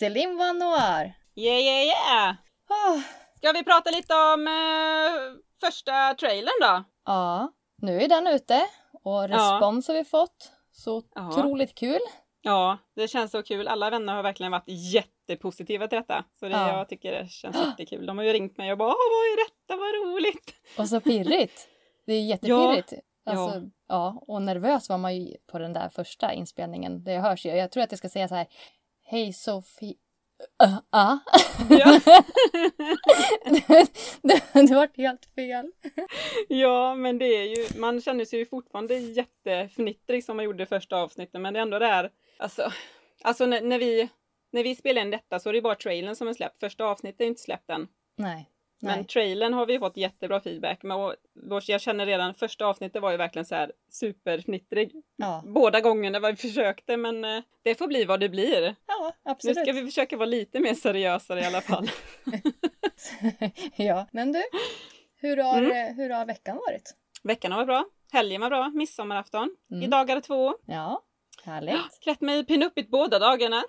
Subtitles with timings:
[0.00, 1.12] Céline Van Noir.
[1.36, 2.34] yeah yeah yeah!
[2.68, 3.00] Oh,
[3.36, 6.84] Ska vi prata lite om eh, första trailern då?
[7.06, 8.66] ja, nu är den ute
[9.04, 10.52] och respons har vi fått.
[10.72, 11.28] Så Ja.
[11.28, 11.98] otroligt kul.
[12.42, 13.68] Ja, det känns så kul.
[13.68, 16.24] Alla vänner har verkligen varit jättepositiva till detta.
[16.40, 16.76] Så det, Ja.
[16.78, 18.06] jag tycker det känns jättekul.
[18.06, 20.54] De har ju ringt mig och bara Åh, vad är detta, vad roligt!
[20.78, 21.68] Och så pirrigt.
[22.06, 22.92] Det är jättepirrigt.
[23.24, 23.32] Ja.
[23.32, 24.24] Alltså, ja.
[24.26, 27.04] och nervös var man ju på den där första inspelningen.
[27.04, 27.50] Det hörs ju.
[27.50, 28.46] Jag tror att jag ska säga så här.
[29.10, 29.94] Hej Sofie.
[30.62, 31.18] Uh, ah.
[31.70, 32.00] Ja.
[34.22, 35.72] det, det vart helt fel.
[36.48, 40.66] ja, men det är ju, man känner sig ju fortfarande jättefnittrig som man gjorde i
[40.66, 41.40] första avsnittet.
[41.40, 42.72] Men det är ändå det här, alltså,
[43.22, 44.08] alltså när, när vi
[44.52, 46.60] när vi spelar in detta så är det bara trailern som är släppt.
[46.60, 47.88] Första avsnittet är inte släppt än.
[48.16, 48.50] Nej.
[48.82, 49.06] Men Nej.
[49.06, 50.96] trailern har vi fått jättebra feedback med.
[50.96, 51.14] Och
[51.66, 54.92] jag känner redan första avsnittet var ju verkligen så här superfnittrig.
[55.16, 55.42] Ja.
[55.46, 58.74] Båda gångerna vi försökte men eh, det får bli vad det blir.
[58.86, 59.58] ja, Nu absolut.
[59.58, 61.90] ska vi försöka vara lite mer seriösare i alla fall.
[63.76, 64.42] ja, men du.
[65.16, 65.96] Hur har, Mm.
[65.96, 66.94] hur har veckan varit?
[67.22, 67.84] Veckan har varit bra.
[68.12, 68.68] Helgen var bra.
[68.74, 69.56] Midsommarafton.
[69.70, 69.82] Mm.
[69.82, 70.54] Idag är det två.
[70.66, 71.02] Ja,
[71.44, 72.00] härligt.
[72.02, 73.62] Klätt mig pinuppigt båda dagarna.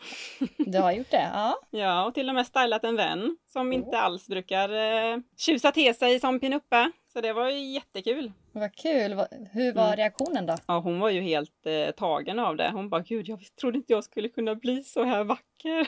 [0.58, 1.30] Du har gjort det?
[1.34, 1.56] Ja.
[1.80, 3.76] Ja, och till och med stylat en vän som Oh.
[3.76, 6.92] inte alls brukar eh, tjusa till sig som pinuppa.
[7.14, 8.32] Så det var ju jättekul.
[8.52, 9.12] Vad kul.
[9.52, 9.96] Hur var Mm.
[9.96, 10.56] reaktionen då?
[10.68, 12.70] Ja, hon var ju helt eh, tagen av det.
[12.74, 15.88] Hon bara, gud, jag trodde inte jag skulle kunna bli så här vacker.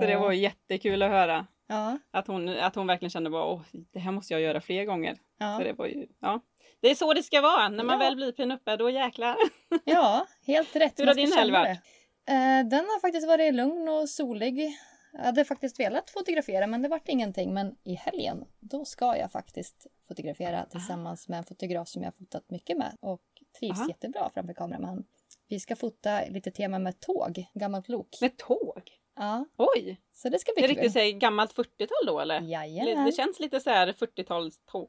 [0.00, 1.46] Så det var jättekul att höra.
[1.66, 3.60] Ja, Att hon, att hon verkligen kände bara, åh,
[3.92, 5.16] det här måste jag göra fler gånger.
[5.38, 5.58] ja.
[5.58, 6.40] Så det var ju, ja.
[6.84, 7.68] Det är så det ska vara.
[7.68, 8.04] När man Ja.
[8.06, 9.36] väl blir pinuppe, då jäklar.
[9.84, 11.00] ja, helt rätt.
[11.00, 11.78] Hur har din helg varit?
[12.24, 12.32] det.
[12.32, 14.72] Eh, den har faktiskt varit lugn och solig.
[15.12, 17.54] Jag hade faktiskt velat fotografera men det vart ingenting.
[17.54, 22.12] Men i helgen, då ska jag faktiskt fotografera tillsammans med en fotograf som jag har
[22.12, 23.22] fotat mycket med och
[23.58, 23.88] trivs Aha.
[23.88, 25.04] jättebra framför kameran.
[25.48, 28.18] Vi ska fota lite tema med tåg, gammalt lok.
[28.20, 28.82] Med tåg?
[29.16, 30.00] Ja, Oj!
[30.12, 30.76] så det ska Det bli är kul.
[30.76, 32.40] riktigt så här, gammalt 40-tal då eller?
[32.40, 33.04] Jajamän.
[33.06, 34.88] Det känns lite så här 40-talståg.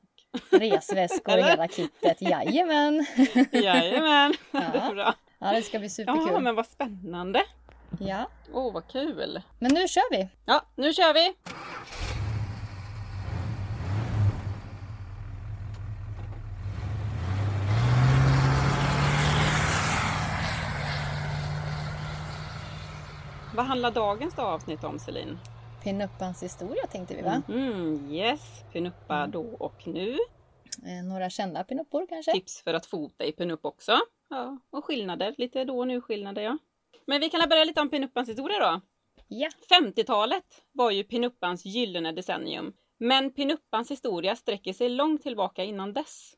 [0.49, 2.21] Resväskor och hela kittet.
[2.21, 3.05] Jajamän.
[3.51, 4.91] Jajamän, Ja.
[4.93, 5.13] bra.
[5.39, 6.29] Ja, det ska bli superkul.
[6.31, 7.43] Ja, men vad spännande.
[7.99, 9.41] Ja, Åh, vad kul.
[9.59, 10.27] men nu kör vi.
[10.45, 11.33] Ja, nu kör vi!
[23.55, 25.39] Vad handlar dagens avsnitt om Celine?
[25.85, 27.41] Pinuppans historia tänkte vi va?
[27.49, 29.31] Mm, yes, pinuppa Mm.
[29.31, 30.17] då och nu.
[30.85, 32.31] Eh, några kända pinuppor kanske?
[32.31, 33.99] Tips för att fota i pinupp också.
[34.29, 36.57] Ja, och skillnader, lite då och nu skillnader ja.
[37.07, 38.81] Men vi kan börja lite om pinuppans historia då.
[39.27, 39.49] Ja.
[39.69, 42.73] 50-talet var ju pinuppans gyllene decennium.
[42.97, 46.33] Men pinuppans historia sträcker sig långt tillbaka innan dess.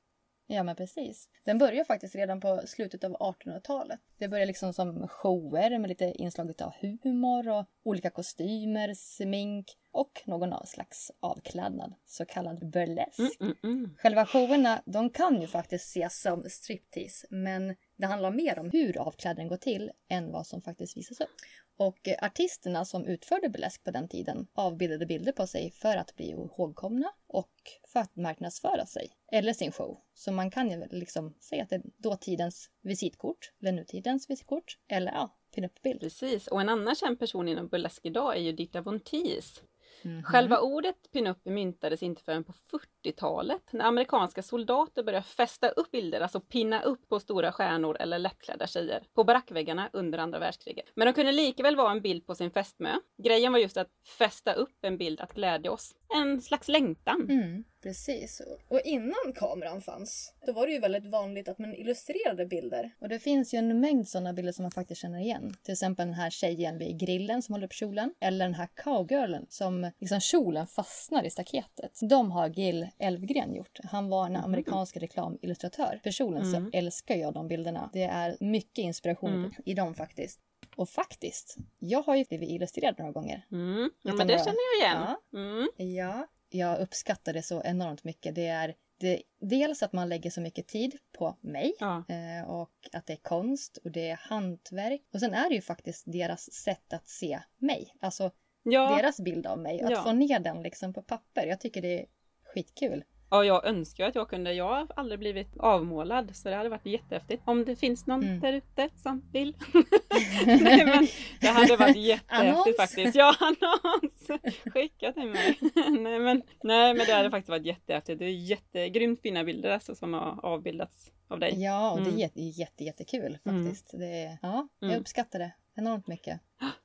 [0.48, 1.30] Ja men precis.
[1.44, 4.00] Den börjar faktiskt redan på slutet av 1800-talet.
[4.18, 10.24] Det börjar liksom som shower med lite inslag av humor och olika kostymer, smink och
[10.26, 13.20] någon slags avklädnad, så kallad burlesk.
[13.20, 13.96] Mm, mm, mm.
[13.98, 18.98] Själva showerna, de kan ju faktiskt ses som striptease, men det handlar mer om hur
[18.98, 21.30] avklädningen går till än vad som faktiskt visas upp.
[21.78, 26.30] Och artisterna som utförde burlesk på den tiden avbildade bilder på sig för att bli
[26.30, 27.52] ihågkomna och
[27.88, 29.98] för att marknadsföra sig eller sin show.
[30.14, 35.12] Så man kan ju liksom säga att det är dåtidens visitkort eller nutidens visitkort eller
[35.12, 36.00] ja, pinup-bild.
[36.00, 39.62] Precis, och en annan känd person inom burlesk idag är ju Dita Von Teese.
[40.02, 40.24] Mhm.
[40.24, 46.22] Själva ordet pinup myntades inte förrän på 40-talet när amerikanska soldater började fästa upp bilder,
[46.22, 50.86] alltså pinna upp på stora stjärnor eller lättklädda tjejer på barackväggarna under andra världskriget.
[50.96, 52.90] Men de kunde lika väl vara en bild på sin fästmö.
[53.24, 53.88] Grejen var just att
[54.18, 55.96] fästa upp en bild att glädja oss.
[56.16, 57.28] En slags längtan.
[57.30, 58.42] Mm, precis.
[58.68, 62.92] Och innan kameran fanns, då var det ju väldigt vanligt att man illustrerade bilder.
[63.00, 65.56] Och det finns ju en mängd sådana bilder som man faktiskt känner igen.
[65.64, 68.14] Till exempel den här tjejen vid grillen som håller upp kjolen.
[68.20, 72.00] Eller den här cowgirlen som liksom kjolen fastnar i staketet.
[72.10, 73.80] De har Gil Elfgren gjort.
[73.84, 76.00] Han var en amerikansk reklamillustratör.
[76.04, 76.72] Personligen Mm.
[76.72, 77.90] så älskar jag de bilderna.
[77.94, 79.52] Det är mycket inspiration Mm.
[79.66, 80.40] i dem faktiskt.
[80.76, 83.46] Och faktiskt, jag har ju blivit illustrerad några gånger.
[83.52, 83.92] Mm.
[84.02, 85.16] Ja, men det känner jag igen.
[85.32, 85.40] Ja.
[85.40, 85.70] Mm.
[85.96, 88.36] Ja, jag uppskattar det så enormt mycket.
[88.36, 92.04] Det är det, dels att man lägger så mycket tid på mig Ja.
[92.10, 95.02] eh, och att det är konst och det är hantverk.
[95.14, 97.94] Och sen är det ju faktiskt deras sätt att se mig.
[98.00, 98.32] Alltså
[98.64, 98.96] Ja.
[98.98, 99.82] deras bild av mig.
[99.82, 100.04] Att Ja.
[100.04, 101.48] få ner den liksom på papper.
[101.48, 102.06] Jag tycker det är
[102.44, 103.04] skitkul.
[103.30, 104.54] Ja, jag önskar att jag kunde.
[104.54, 107.44] Jag har aldrig blivit avmålad så det hade varit jättehäftigt.
[107.46, 108.40] Om det finns någon Mm.
[108.40, 109.56] där ute som vill.
[110.46, 111.08] Nej, men
[111.42, 113.16] det hade varit jättehäftigt faktiskt.
[113.16, 114.42] Ja, annons!
[114.74, 115.60] Skicka till mig.
[116.00, 118.20] nej, men, nej, men det hade faktiskt varit jättehäftigt.
[118.20, 121.64] Det är jättegrymt fina bilder alltså, som har avbildats av dig.
[121.64, 122.20] Ja, och det är Mm.
[122.20, 123.66] jätte, jätte, jättekul Mm.
[123.66, 123.92] faktiskt.
[124.00, 125.02] Det är, ja, jag Mm.
[125.02, 126.42] uppskattar det enormt mycket.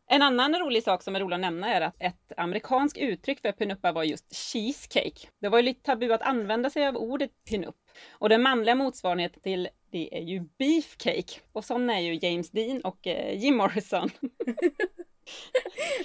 [0.07, 3.53] En annan rolig sak som är rolig att nämna är att ett amerikanskt uttryck för
[3.53, 5.29] pinuppa var just cheesecake.
[5.41, 7.77] Det var ju lite tabu att använda sig av ordet pinup.
[8.11, 11.41] Och den manliga motsvarigheten till det är ju beefcake.
[11.53, 14.11] Och sån är ju James Dean och eh, Jim Morrison.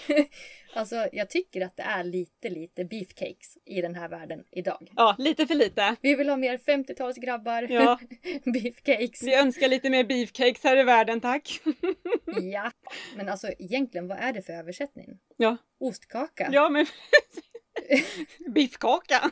[0.77, 4.91] Alltså, jag tycker att det är lite, lite beefcakes i den här världen idag.
[4.95, 5.95] Ja, lite för lite.
[6.01, 7.67] Vi vill ha mer 50-talsgrabbar.
[7.71, 7.99] Ja,
[8.53, 9.23] beefcakes.
[9.23, 11.59] vi önskar lite mer beefcakes här i världen, tack.
[12.53, 12.71] Ja,
[13.15, 15.19] men alltså egentligen vad är det för översättning?
[15.37, 16.49] Ja, Ostkaka?
[16.51, 16.85] ja men
[18.53, 19.31] Biffkaka!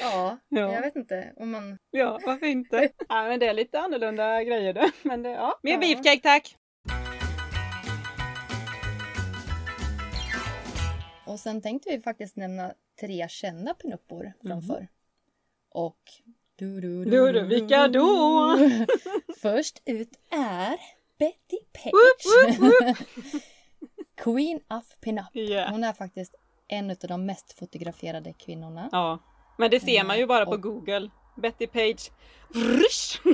[0.00, 0.72] Ja, Ja.
[0.74, 1.78] jag vet inte om man...
[1.90, 2.88] Ja, varför inte?
[3.08, 4.90] Ja, men det är lite annorlunda grejer du.
[5.02, 5.78] Men det, ja, mer Ja.
[5.78, 6.56] beefcake tack!
[11.30, 14.62] Och sen tänkte vi faktiskt nämna tre kända pinuppor från Mhm.
[14.62, 14.88] förr.
[15.70, 15.98] Och...
[16.56, 18.56] Du, du, Du, du, vilka då?
[19.40, 20.76] Först ut är
[21.18, 21.92] Betty Page.
[21.92, 22.96] Woop, woop,
[24.16, 25.24] Queen of Pinup.
[25.32, 25.68] Ja.
[25.70, 26.34] Hon är faktiskt
[26.68, 28.88] en av de mest fotograferade kvinnorna.
[28.92, 29.18] Ja,
[29.58, 31.10] men det ser man ju bara på Och- Google.
[31.36, 32.10] Betty Page.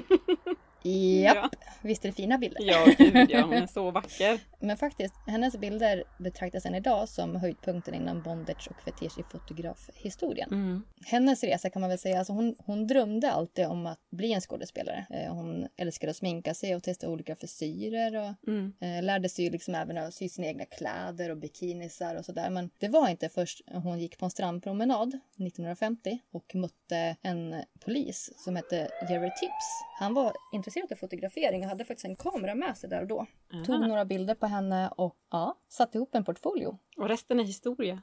[1.22, 2.62] Japp, visst är det fina bilder?
[2.62, 4.40] Ja, gud ja, hon är så vacker.
[4.60, 10.48] Men faktiskt, hennes bilder betraktas än idag som höjdpunkten inom bondage och fetisch i fotografhistorien.
[10.52, 10.82] Mm.
[11.06, 14.40] Hennes resa kan man väl säga, alltså hon, hon drömde alltid om att bli en
[14.40, 15.06] skådespelare.
[15.10, 18.72] Eh, Hon älskade att sminka sig och testa olika frisyrer och Mm.
[18.80, 22.50] eh, lärde sig liksom även att sy sina egna kläder och bikinisar och sådär.
[22.50, 28.30] Men det var inte först hon gick på en strandpromenad 1950 och mötte en polis
[28.36, 29.66] som hette Jerry Tips.
[29.98, 33.26] Han var intresserad av fotografering och hade faktiskt en kamera med sig där och då.
[33.66, 33.86] Tog Aha.
[33.86, 36.78] några bilder på henne och ja, satte ihop en portfolio.
[36.96, 38.02] Och resten är historia.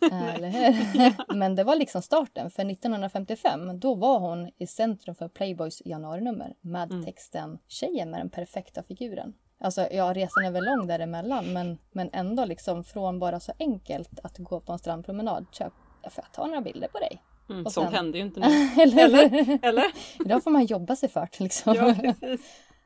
[0.12, 1.34] Eller hur?
[1.34, 2.50] Men det var liksom starten.
[2.50, 7.04] För 1955 då var hon i centrum för Playboys januarinummer med Mm.
[7.04, 9.34] texten “Tjejen med den perfekta figuren”.
[9.60, 14.20] Alltså ja, resan är väl lång däremellan men, men ändå liksom från bara så enkelt
[14.22, 15.46] att gå på en strandpromenad.
[15.52, 15.72] Köp,
[16.02, 17.22] får jag ta några bilder på dig?
[17.50, 17.66] Mm.
[17.66, 18.46] Och Sånt sen- händer ju inte nu.
[18.82, 19.04] Eller?
[19.04, 19.58] Eller?
[19.62, 19.84] Eller?
[20.24, 21.74] Idag får man jobba sig för det liksom.
[21.74, 21.94] Ja.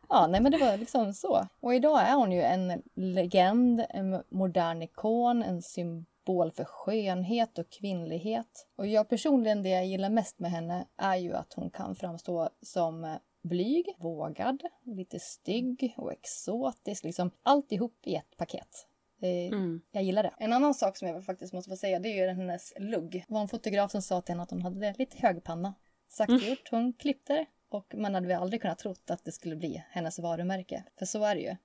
[0.09, 1.47] Ja, nej men det var liksom så.
[1.61, 7.71] Och idag är hon ju en legend, en modern ikon, en symbol för skönhet och
[7.71, 8.67] kvinnlighet.
[8.77, 12.49] Och jag personligen, det jag gillar mest med henne är ju att hon kan framstå
[12.63, 17.05] som eh, blyg, vågad, lite stygg och exotisk.
[17.05, 18.87] Liksom alltihop i ett paket.
[19.21, 19.81] Det, Mm.
[19.93, 20.35] Jag gillar det.
[20.39, 23.25] En annan sak som jag faktiskt måste få säga det är ju hennes lugg.
[23.29, 25.75] Det var en fotograf som sa till henne att hon hade lite hög panna.
[26.09, 26.49] Sagt och Mm.
[26.51, 27.47] gjort, hon klippte det.
[27.69, 30.85] Och man hade väl aldrig kunnat trott att det skulle bli hennes varumärke.
[30.99, 31.57] För så är det ju.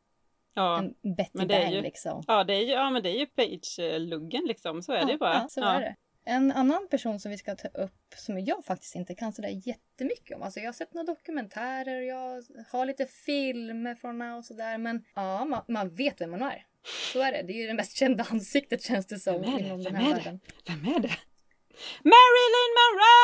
[0.54, 0.80] Ja.
[0.80, 2.24] En Betty men det är Bang ju- liksom.
[2.28, 4.84] Ja, det är ju, ja, men det är ju Page-luggen liksom.
[4.84, 5.34] Så är det ju bara.
[5.34, 5.96] Ja, så är det.
[6.26, 10.38] En annan person som vi ska ta upp som jag faktiskt inte kan sådär jättemycket
[10.38, 10.44] om.
[10.44, 14.78] Alltså jag har sett några dokumentärer, jag har lite filmer från henne och sådär.
[14.78, 16.66] Men ja, man, man vet vem man är.
[17.14, 17.42] Så är det.
[17.42, 19.84] Det är ju det mest kända ansiktet känns det som Vem är det?
[19.90, 20.40] Vem här är det?
[20.68, 21.16] Vem är det?
[22.04, 23.21] Marilyn Monroe!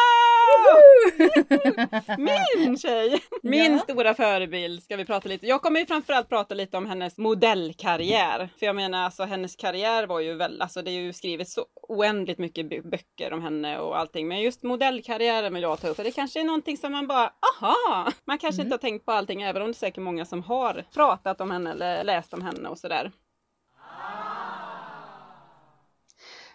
[2.17, 3.19] Min tjej!
[3.43, 3.79] Min Ja.
[3.79, 5.46] stora förebild ska vi prata lite.
[5.48, 8.50] Jag kommer ju framförallt prata lite om hennes modellkarriär.
[8.60, 11.65] För jag menar alltså hennes karriär var ju väl, alltså det är ju skrivit så
[11.89, 14.27] oändligt mycket bö- böcker om henne och allting.
[14.27, 15.96] Men just modellkarriären vill jag ta upp.
[15.96, 17.31] För det kanske är någonting som man bara,
[17.62, 18.12] aha!
[18.25, 18.67] Man kanske Mm.
[18.67, 21.51] inte har tänkt på allting även om det är säkert många som har pratat om
[21.51, 23.12] henne eller läst om henne och sådär.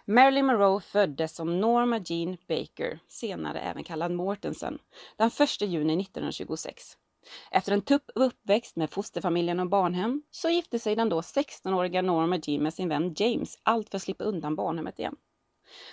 [0.05, 4.79] Marilyn Monroe föddes som Norma Jean Baker, senare även kallad Mortensen,
[5.17, 6.97] den 1 juni 1926.
[7.51, 12.39] Efter en tuff uppväxt med fosterfamiljen och barnhem så gifte sig den då 16-åriga Norma
[12.43, 15.15] Jean med sin vän James, allt för att slippa undan barnhemmet igen.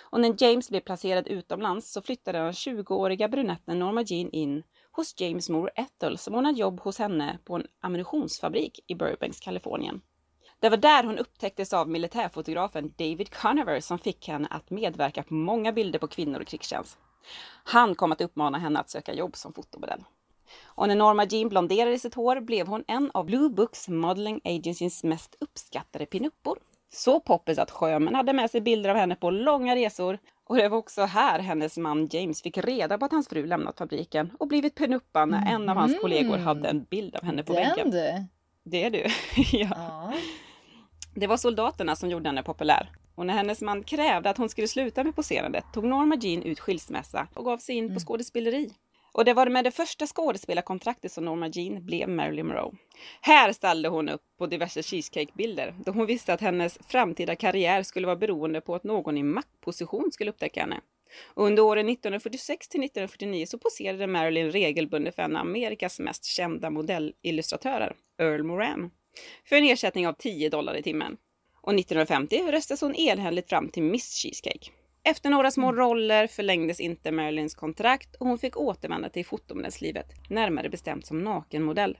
[0.01, 5.21] Och när James blev placerad utomlands så flyttade den 20-åriga brunetten Norma Jean in hos
[5.21, 10.01] James mor Ethel som ordnade jobb hos henne på en ammunitionsfabrik i Burbanks, Kalifornien.
[10.61, 15.33] Det var där hon upptäcktes av militärfotografen David Conover som fick henne att medverka på
[15.33, 16.97] många bilder på kvinnor i krigstjänst.
[17.63, 20.03] Han kom att uppmana henne att söka jobb som fotomodell.
[20.63, 25.03] Och när Norma Jean blonderade sitt hår blev hon en av Blue Books Modeling Agencys
[25.03, 26.57] mest uppskattade pinuppor.
[26.93, 30.19] Så poppis att sjömän hade med sig bilder av henne på långa resor.
[30.43, 33.77] Och det var också här hennes man James fick reda på att hans fru lämnat
[33.77, 36.01] fabriken och blivit pinuppa när en av hans Mhm.
[36.01, 37.53] kollegor hade en bild av henne på.
[37.53, 38.25] Den du!
[38.63, 39.05] Det är du.
[39.57, 39.67] ja.
[39.75, 40.13] Ja.
[41.13, 42.91] Det var soldaterna som gjorde henne populär.
[43.15, 46.59] Och när hennes man krävde att hon skulle sluta med poserandet tog Norma Jean ut
[46.59, 47.99] skilsmässa och gav sig in på Mm.
[47.99, 48.69] skådespeleri.
[49.13, 52.71] Och det var med det första skådespelarkontraktet som Norma Jean blev Marilyn Monroe.
[53.21, 58.07] Här ställde hon upp på diverse cheesecakebilder då hon visste att hennes framtida karriär skulle
[58.07, 60.79] vara beroende på att någon i maktposition skulle upptäcka henne.
[61.33, 66.25] Och under åren 1946 till 1949 så poserade Marilyn regelbundet för en av Amerikas mest
[66.25, 68.91] kända modellillustratörer, Earl Moran,
[69.45, 71.17] för en ersättning av 10 dollar i timmen.
[71.61, 74.71] Och 1950 röstades hon enhälligt fram till Miss Cheesecake.
[75.03, 80.69] Efter några små roller förlängdes inte Marilyns kontrakt och hon fick återvända till fotomodellslivet, närmare
[80.69, 81.97] bestämt som nakenmodell.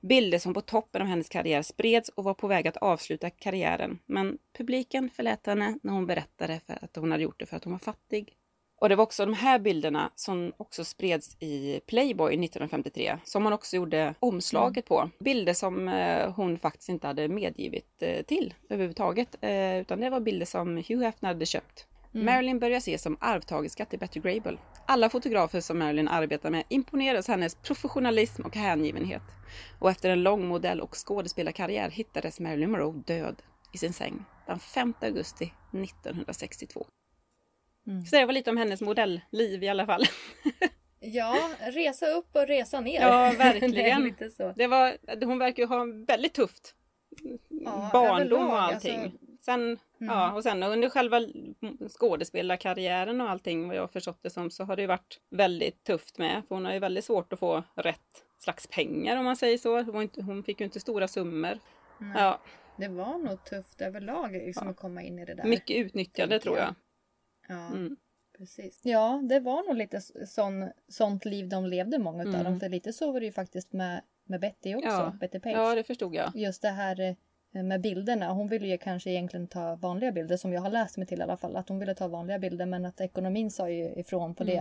[0.00, 3.98] Bilder som på toppen av hennes karriär spreds och var på väg att avsluta karriären,
[4.06, 7.64] men publiken förlät henne när hon berättade för att hon hade gjort det för att
[7.64, 8.36] hon var fattig.
[8.82, 13.52] Och det var också de här bilderna som också spreds i Playboy 1953, som hon
[13.52, 15.10] också gjorde omslaget på.
[15.18, 20.20] Bilder som eh, hon faktiskt inte hade medgivit eh, till överhuvudtaget, eh, utan det var
[20.20, 21.86] bilder som Hugh Hefner hade köpt.
[22.14, 22.26] Mm.
[22.26, 24.58] Marilyn börjar ses som arvtagerska till Betty Grable.
[24.86, 29.22] Alla fotografer som Marilyn arbetar med imponeras hennes professionalism och hängivenhet.
[29.78, 34.58] Och efter en lång modell och skådespelarkarriär hittades Marilyn Monroe död i sin säng den
[34.58, 36.86] 5 augusti 1962.
[37.86, 38.04] Mm.
[38.06, 40.02] Så det var lite om hennes modellliv i alla fall.
[41.04, 43.00] Ja, resa upp och resa ner.
[43.00, 44.30] Ja, det verkligen.
[44.30, 44.52] så.
[44.56, 46.74] Det var, hon verkar ju ha väldigt tufft
[47.48, 49.00] Ja, barndom och överlag, allting.
[49.00, 51.20] alltså- Sen, ja, och sen under själva
[51.98, 55.84] skådespelarkarriären och allting vad jag har förstått det som så har det ju varit väldigt
[55.84, 56.42] tufft med.
[56.48, 59.76] För hon har ju väldigt svårt att få rätt slags pengar om man säger så.
[59.82, 61.58] Hon, var inte, hon fick ju inte stora summor.
[61.98, 62.12] Nej.
[62.22, 62.40] Ja,
[62.76, 64.70] Det var nog tufft överlag liksom, Ja.
[64.70, 65.44] att komma in i det där.
[65.44, 66.74] mycket utnyttjande tror jag.
[67.48, 67.96] Ja, Mm.
[68.38, 68.80] precis.
[68.82, 72.34] Ja, det var nog lite sån, sånt liv de levde, många Mm.
[72.34, 72.60] av dem.
[72.60, 75.12] För lite så var det ju faktiskt med, med Betty också, Ja.
[75.20, 75.52] Betty Page.
[75.56, 76.30] Ja, det förstod jag.
[76.36, 77.00] Just det här
[77.54, 78.32] eh, med bilderna.
[78.32, 81.22] Hon ville ju kanske egentligen ta vanliga bilder, som jag har läst mig till i
[81.22, 81.56] alla fall.
[81.56, 84.54] Att hon ville ta vanliga bilder, men att ekonomin sa ju ifrån på Mm.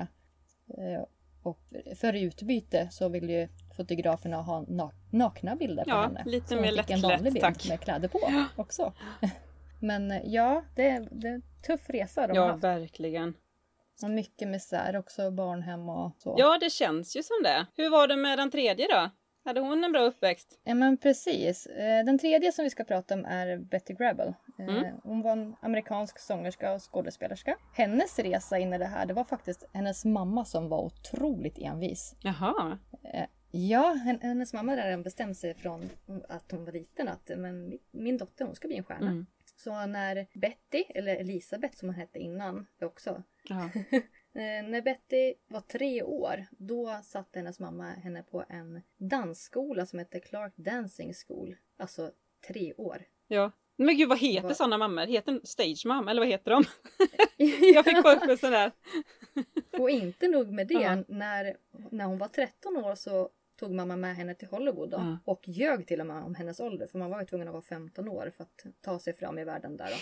[0.68, 0.84] det.
[0.84, 1.04] Eh,
[1.44, 1.60] Och
[1.96, 3.48] för utbyte så vill ju
[3.78, 6.24] fotograferna ha na- nakna bilder på Ja, henne.
[6.26, 6.62] lite Så mer
[7.24, 7.70] bild tack.
[7.70, 8.20] med kläder på
[8.56, 8.94] också.
[9.82, 12.64] Men eh, ja, det, det är en tuff resa de har Ja, haft.
[12.64, 13.34] verkligen.
[14.04, 16.36] Och mycket misär också, barnhem och så.
[16.38, 17.66] Ja, det känns ju som det.
[17.76, 19.10] Hur var det med den tredje då?
[19.46, 20.60] Hade hon en bra uppväxt?
[20.64, 21.66] Ja men precis.
[21.66, 24.34] Eh, Den tredje som vi ska prata om är Betty Grable.
[24.60, 24.86] Eh, Mm.
[25.04, 27.56] Hon var en amerikansk sångerska och skådespelerska.
[27.76, 32.16] Hennes resa in i det här, det var faktiskt hennes mamma som var otroligt envis.
[32.20, 32.78] Jaha.
[33.52, 35.90] Ja, hen- hennes mamma hade redan bestämt sig från
[36.30, 39.06] att hon var liten att men mi- min dotter hon ska bli en stjärna.
[39.12, 39.26] Mm.
[39.64, 43.70] Så när Betty, eller Elisabeth som hon hette innan också, Ja.
[44.34, 50.00] Eh, när Betty var tre år, då satte hennes mamma henne på en dansskola som
[50.00, 51.56] hette Clark Dancing School.
[51.78, 52.12] Alltså
[52.48, 53.04] tre år.
[53.28, 53.52] ja.
[53.76, 55.06] Men gud, vad heter Vad- sådana mammor?
[55.06, 56.64] Heter Stage Mom, eller vad heter de?
[57.74, 58.72] Jag fick bara upp en sån där.
[59.80, 61.04] Och inte nog med det, Ja.
[61.08, 61.58] när,
[61.92, 63.30] när hon var 13 år så
[63.62, 65.18] tog mamma med henne till Hollywood då, Ja.
[65.26, 67.62] och ljög till och med om hennes ålder för man var ju tvungen att vara
[67.64, 69.88] 15 år för att ta sig fram i världen där.
[69.90, 69.96] Då.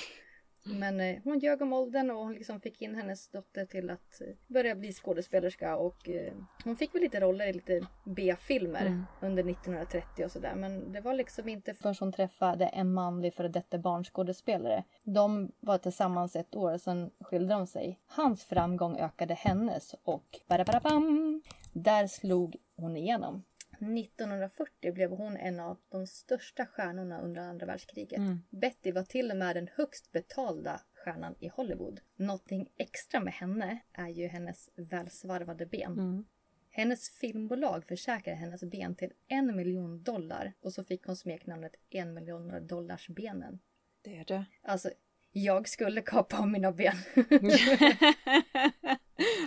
[0.73, 4.21] Men eh, hon ljög om åldern och hon liksom fick in hennes dotter till att
[4.21, 9.03] eh, börja bli skådespelerska och eh, hon fick väl lite roller i lite B-filmer Mm.
[9.21, 10.55] under 1930 och sådär.
[10.55, 14.83] Men det var liksom inte förrän hon träffade en manlig före detta barnskådespelare.
[15.03, 17.99] De var tillsammans ett år, sen skilde de sig.
[18.07, 21.41] Hans framgång ökade hennes och badabadabam,
[21.73, 23.43] där slog hon igenom.
[23.79, 28.19] 1940 blev hon en av de största stjärnorna under andra världskriget.
[28.19, 28.41] Mm.
[28.49, 31.99] Betty var till och med den högst betalda stjärnan i Hollywood.
[32.15, 35.91] Någonting extra med henne är ju hennes välsvarvade ben.
[35.93, 36.25] Mm.
[36.71, 42.13] Hennes filmbolag försäkrade hennes ben till en miljon dollar och så fick hon smeknamnet en
[42.13, 43.59] miljon dollars benen.
[44.01, 44.45] Det är det.
[44.61, 44.89] Alltså,
[45.31, 46.95] jag skulle kapa av mina ben.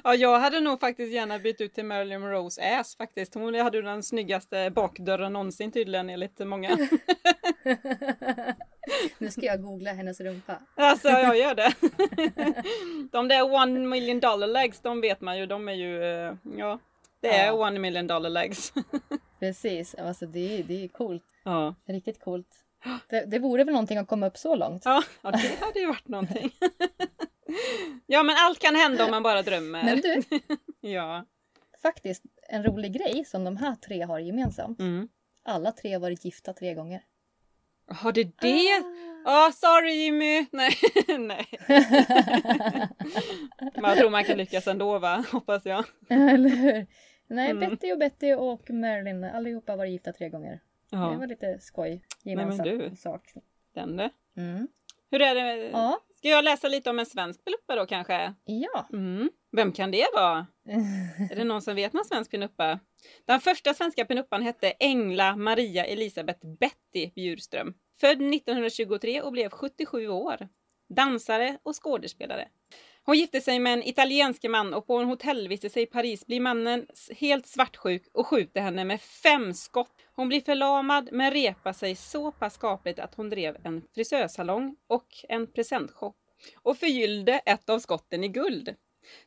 [0.04, 3.34] ja, jag hade nog faktiskt gärna bytt ut till Marilyn Monroes ass faktiskt.
[3.34, 6.76] Hon hade ju den snyggaste bakdörren någonsin tydligen enligt många.
[9.18, 10.58] nu ska jag googla hennes rumpa.
[10.74, 11.72] Alltså jag gör det.
[13.12, 16.78] de där one million dollar legs, de vet man ju, de är ju, eh, ja,
[17.20, 17.52] det är Ja.
[17.52, 18.72] one million dollar legs.
[19.40, 21.24] Precis, alltså det är, det är coolt.
[21.44, 21.74] ja.
[21.86, 22.48] Riktigt coolt.
[23.08, 24.82] Det, det vore väl någonting att komma upp så långt.
[24.84, 26.50] Ja, ja, det hade ju varit någonting.
[28.06, 29.82] ja, men allt kan hända om man bara drömmer.
[29.84, 30.22] Men du,
[30.90, 31.24] Ja.
[31.82, 34.80] faktiskt en rolig grej som de här tre har gemensamt.
[34.80, 35.08] Mm.
[35.44, 37.02] Alla tre har varit gifta tre gånger.
[37.86, 38.82] Har det det?
[39.24, 40.46] Ja, sorry Jimmy!
[40.52, 40.74] Nej,
[41.18, 41.46] nej.
[43.74, 45.24] Jag tror man kan lyckas ändå va?
[45.32, 45.84] Hoppas jag.
[46.08, 46.86] Eller hur?
[47.26, 47.70] Nej, Mm.
[47.70, 50.60] Betty och Betty och Marilyn, allihopa har varit gifta tre gånger.
[50.92, 51.14] Det Ja.
[51.18, 52.02] var lite skoj.
[52.24, 52.96] men Gemensam du.
[52.96, 53.32] sak.
[53.74, 54.10] Den du.
[54.36, 54.68] Mm.
[55.10, 55.68] Hur är det?
[55.68, 55.98] Ja.
[56.16, 58.34] Ska jag läsa lite om en svensk pinuppa då kanske?
[58.44, 58.88] Ja.
[58.92, 59.30] Mm.
[59.56, 60.46] Vem kan det vara?
[61.30, 62.78] Är det någon som vet någon svensk pinuppa?
[63.24, 67.74] Den första svenska pinuppan hette Engla Maria Elisabeth Betty Bjurström.
[68.00, 70.48] Född 1923 och blev 77 år.
[70.88, 72.48] Dansare och skådespelare.
[73.04, 76.86] Hon gifte sig med en italiensk man och på en hotellvistelse i Paris blir mannen
[77.16, 79.92] helt svartsjuk och skjuter henne med fem skott.
[80.14, 85.06] Hon blir förlamad men repar sig så pass skapligt att hon drev en frisörsalong och
[85.28, 86.16] en presentshop
[86.62, 88.74] och förgyllde ett av skotten i guld.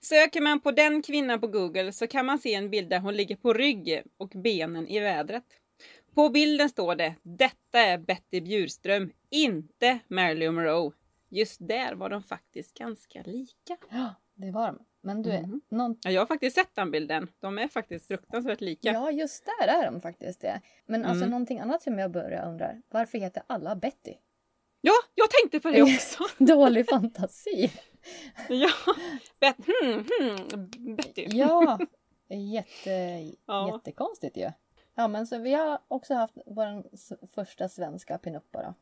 [0.02, 3.16] Söker man på den kvinnan på Google så kan man se en bild där hon
[3.16, 5.46] ligger på rygg och benen i vädret.
[6.16, 10.92] På bilden står det Detta är Betty Bjurström, inte Marilyn Monroe.
[11.30, 13.78] Just där var de faktiskt ganska lika.
[13.90, 14.80] Ja, det var de.
[15.02, 15.62] Men du, Mhm.
[15.70, 15.98] någon...
[16.04, 17.28] Ja, jag har faktiskt sett den bilden.
[17.40, 18.92] De är faktiskt fruktansvärt lika.
[18.94, 20.62] ja, just där är de faktiskt det.
[20.86, 21.30] Men alltså Mm.
[21.32, 22.82] någonting annat som jag börjar undra.
[22.90, 24.14] Varför heter alla Betty?
[24.82, 26.24] Ja, jag tänkte på det också.
[26.44, 27.72] Dålig fantasi.
[28.50, 28.70] ja,
[29.40, 31.26] Bet hmm, hmm, Betty.
[31.30, 31.80] Ja,
[32.30, 32.90] jätte,
[33.46, 33.72] Ja.
[33.74, 34.52] jättekonstigt ju.
[34.96, 38.74] Ja, men så vi har också haft vår första svenska pinuppa då.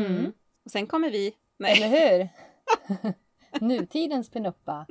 [0.00, 0.32] Mm.
[0.64, 1.34] Och sen kommer vi.
[1.62, 1.82] Nej.
[1.82, 1.88] Eller
[2.18, 2.28] hur?
[3.60, 4.86] Nutidens pinuppa.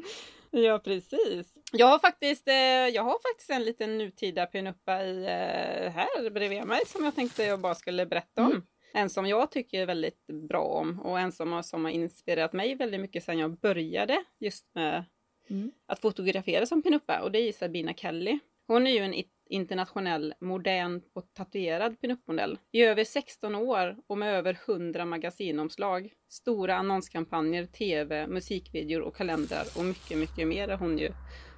[0.51, 1.53] Ja, precis.
[1.71, 2.53] Jag har faktiskt, eh,
[2.93, 7.43] jag har faktiskt en liten nutida pinuppa i, eh, här bredvid mig som jag tänkte
[7.43, 8.65] jag bara skulle berätta om.
[8.93, 12.75] En som jag tycker väldigt bra om och en som har, som har inspirerat mig
[12.75, 15.03] väldigt mycket sedan jag började just med
[15.49, 15.71] Mm.
[15.85, 18.39] att fotografera som pinuppa och det är Sabina Kelly.
[18.67, 24.17] Hon är ju en i- internationell modern och tatuerad pinuppmodell i över 16 år och
[24.17, 26.13] med över 100 magasinomslag.
[26.29, 31.11] Stora annonskampanjer, tv, musikvideor och kalendrar och mycket, mycket mer har hon ju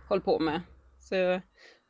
[0.10, 0.62] hållit på med.
[1.00, 1.42] Så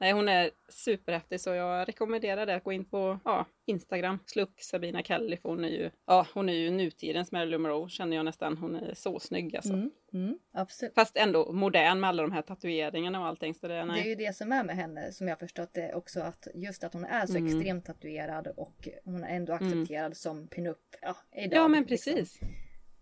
[0.03, 2.62] nej, hon är superhäftig så jag rekommenderar det.
[2.63, 6.50] Gå in på ja, Instagram, slå upp Sabina Kelly för hon är ju, ja, hon
[6.50, 8.57] är ju nutidens Marilyn Monroe känner jag nästan.
[8.57, 9.74] Hon är så snygg alltså.
[9.74, 9.91] Mm.
[10.13, 10.39] Mm.
[10.53, 10.93] Absolut.
[10.95, 13.54] Fast ändå modern med alla de här tatueringarna och allting.
[13.54, 16.19] Så det, Det är ju det som är med henne som jag förstått det också
[16.19, 17.45] att just att hon är så Mm.
[17.58, 20.77] extremt tatuerad och hon är ändå accepterad som pinup.
[21.01, 22.25] Ja, idag, Ja men liksom.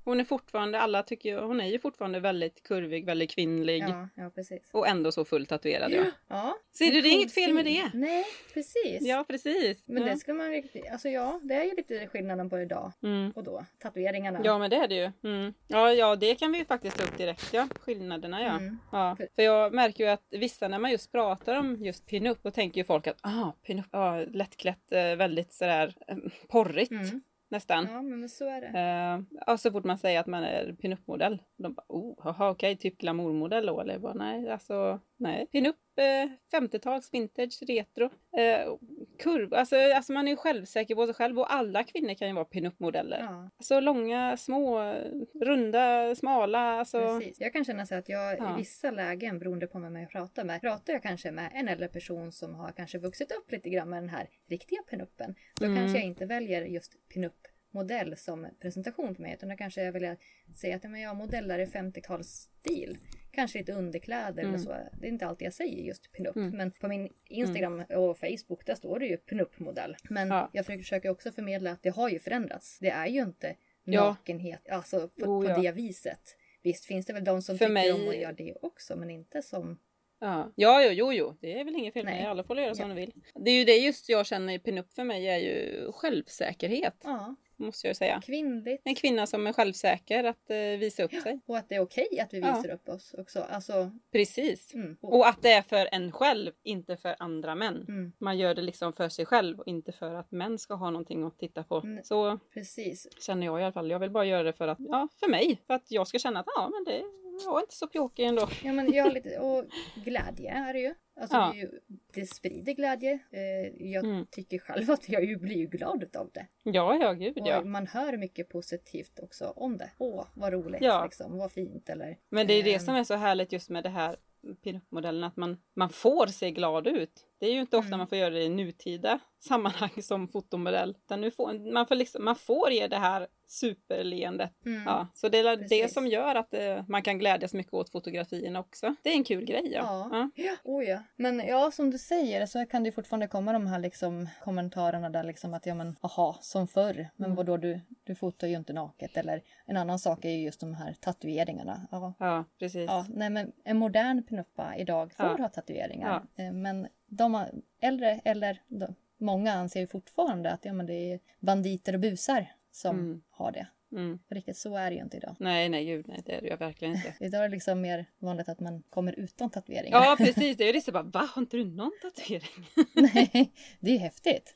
[0.04, 3.82] Hon är fortfarande, alla tycker hon är ju fortfarande väldigt kurvig, väldigt kvinnlig.
[3.84, 4.70] Ja, ja precis.
[4.72, 5.92] Och ändå så fullt tatuerad.
[5.92, 7.92] Ja, Ja, Ser du, det är inget fel med det.
[7.94, 9.02] Nej, precis.
[9.02, 9.84] ja precis.
[9.88, 10.10] Men ja.
[10.14, 13.32] det ska man riktigt, alltså ja, det är ju lite skillnaden på idag Mm.
[13.36, 13.66] och då.
[13.80, 14.42] Tatueringarna.
[14.44, 15.12] Ja men det är det ju.
[15.24, 15.54] Mm.
[15.68, 17.68] Ja, ja det kan vi ju faktiskt ta upp direkt ja.
[17.80, 18.50] Skillnaderna ja.
[18.58, 18.78] Mm.
[18.92, 19.16] ja.
[19.36, 22.78] För- jag märker ju att vissa när man just pratar om just pinup då tänker
[22.78, 26.18] ju folk att ah pinup, ja lättklätt, eh, väldigt sådär eh,
[26.50, 27.22] porrigt Mm.
[27.52, 27.88] Nästan.
[27.92, 28.68] Ja, men så är det.
[28.68, 31.42] Uh, ja, så fort man säger att man är pinup-modell.
[31.58, 33.82] De bara, oh, haha, okej, typ glamourmodell då?
[33.82, 35.48] Eller bara, nej, alltså, nej.
[35.52, 38.06] Pinup, eh, 50-tals, vintage, retro,
[38.38, 38.74] eh,
[39.20, 39.54] kurv.
[39.54, 42.46] Alltså, alltså man är ju självsäker på sig själv och alla kvinnor kan ju vara
[42.46, 43.20] pinup-modeller.
[43.20, 44.94] Ja, Alltså långa, små,
[45.42, 47.20] runda, smala, alltså.
[47.20, 47.40] precis.
[47.42, 48.54] Jag kan känna så att jag Ja.
[48.54, 51.88] i vissa lägen, beroende på vem jag pratar med, pratar jag kanske med en äldre
[51.88, 55.36] person som har kanske vuxit upp lite grann med den här riktiga pinuppen.
[55.60, 55.78] Då Mm.
[55.78, 60.16] kanske jag inte väljer just pinup-modell som presentation för mig, utan då kanske jag vill
[60.56, 62.98] säga att men jag modellar i 50-talsstil.
[63.32, 64.60] Kanske lite underkläder eller Mm.
[64.62, 64.70] så.
[65.00, 66.36] Det är inte alltid jag säger just pinup.
[66.36, 66.50] Mm.
[66.58, 69.96] Men på min Instagram och Facebook där står det ju pinup-modell.
[70.10, 70.50] Men Ja.
[70.54, 72.80] jag försöker också förmedla att det har ju förändrats.
[72.80, 74.04] Det är ju inte Ja.
[74.08, 75.58] nakenhet, alltså på, Oh, på ja.
[75.62, 76.38] det viset.
[76.64, 79.10] Visst finns det väl de som För tycker mig- om att göra det också, men
[79.10, 79.80] inte som...
[80.20, 82.30] Ja, ja, jo, jo, jo, det är väl inget fel med.
[82.30, 82.96] Alla får göra som Ja.
[82.96, 83.14] de vill.
[83.36, 87.36] Det är ju det just jag känner i pinup för mig är ju självsäkerhet, Ja,
[87.62, 88.22] måste jag säga.
[88.26, 88.82] kvinnligt.
[88.86, 91.40] En kvinna som är självsäker att eh, visa upp sig.
[91.46, 92.56] Och att det är okej att vi Ja.
[92.56, 93.40] visar upp oss också.
[93.50, 94.74] Alltså, Precis.
[94.74, 94.98] mm.
[95.02, 97.86] Och, Och att det är för en själv, inte för andra män.
[97.88, 100.90] mm, Man gör det liksom för sig själv och inte för att män ska ha
[100.90, 101.78] någonting att titta på.
[101.78, 102.04] Mm.
[102.04, 103.08] Så precis.
[103.22, 103.92] känner jag i alla fall.
[103.92, 105.62] Jag vill bara göra det för att, ja, för mig.
[105.68, 107.02] För att jag ska känna att, ja, men det
[107.50, 108.48] var inte så pjåkig ändå.
[108.64, 109.40] Ja, men jag lite...
[109.40, 109.66] Och
[110.06, 110.94] glädje är det ju.
[111.22, 111.52] Alltså, Ja.
[111.54, 111.72] det, ju,
[112.14, 113.12] det sprider glädje.
[113.32, 114.26] Eh, jag Mm.
[114.32, 116.48] tycker själv att jag ju blir ju glad av det.
[116.64, 117.62] Ja, ja, gud Och ja.
[117.64, 119.90] man hör mycket positivt också om det.
[119.98, 121.04] Åh, vad roligt Ja.
[121.04, 121.38] liksom.
[121.38, 122.18] Vad fint eller...
[122.30, 122.80] Men det är det Ehm.
[122.80, 124.16] som är så härligt just med det här
[124.64, 127.26] pinup-modellen, att man, man får se glad ut.
[127.42, 127.98] Det är ju inte ofta Mm.
[127.98, 130.96] man får göra det i nutida sammanhang som fotomodell.
[131.06, 134.52] Utan nu får, man, får liksom, man får ge det här superleendet.
[134.66, 134.84] Mm.
[134.86, 135.94] Ja, så det är det Precis.
[135.94, 138.96] som gör att eh, man kan glädjas mycket åt fotografierna också.
[139.04, 139.72] Det är en kul grej.
[139.76, 140.10] Ja.
[140.12, 140.30] Ja.
[140.36, 141.00] Ja, oh ja.
[141.16, 145.24] Men ja, som du säger så kan det fortfarande komma de här liksom kommentarerna där
[145.24, 147.10] liksom att ja men aha, som förr.
[147.16, 147.36] Men Mm.
[147.36, 149.18] vadå du, du fotar ju inte naket.
[149.18, 151.88] Eller en annan sak är ju just de här tatueringarna.
[151.92, 152.86] Ja, ja, precis.
[152.88, 155.38] ja nej men en modern pinuppa idag får Ja.
[155.38, 156.24] ha tatueringar.
[156.36, 157.46] Eh, Men de
[157.82, 162.46] äldre eller de, många anser ju fortfarande att ja men det är banditer och busar
[162.72, 163.22] som Mm.
[163.30, 163.68] har det.
[163.92, 164.20] Mm.
[164.30, 165.36] Riktigt så är det ju inte idag.
[165.40, 167.14] Nej, nej, gud, nej, det är det ju verkligen inte.
[167.20, 170.04] Idag är det liksom mer vanligt att man kommer utan tatueringar.
[170.04, 170.58] Ja, precis.
[170.58, 172.68] Det är ju det så bara, va, har inte du någon tatuering?
[172.94, 174.56] Nej, det är ju häftigt.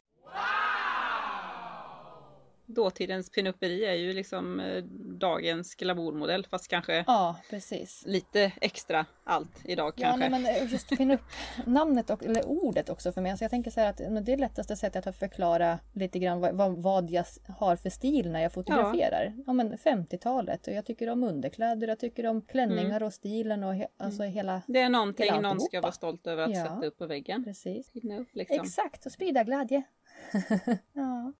[2.66, 4.84] Dåtidens pinupperi är ju liksom eh,
[5.20, 8.04] dagens glamourmodell, fast kanske Ja, precis.
[8.06, 10.30] lite extra allt idag Ja, kanske.
[10.30, 11.22] nej, men just pinup
[11.66, 13.32] namnet och, eller ordet också för mig.
[13.32, 16.40] Alltså jag tänker så här att men det är lättaste sättet att förklara lite grann
[16.40, 17.26] vad, vad, vad jag
[17.58, 19.34] har för stil när jag fotograferar.
[19.48, 23.76] Ja, men 50-talet och jag tycker om underkläder, jag tycker om klänningar och stilen och
[23.76, 24.62] he, alltså hela...
[24.68, 25.82] Det är någonting någon ska alltihopa.
[25.82, 26.64] vara stolt över att Ja.
[26.64, 27.44] sätta upp på väggen.
[27.44, 27.92] Precis.
[28.20, 28.60] Upp liksom.
[28.62, 29.84] Exakt, och sprida glädje.
[30.94, 31.34] ja.